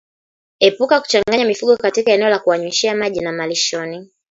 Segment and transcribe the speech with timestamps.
[0.59, 4.09] Epuka kuchanganya mifugo katika eneo la kuwanywesha maji na malishoni